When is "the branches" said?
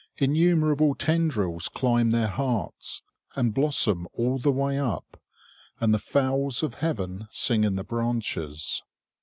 7.75-8.81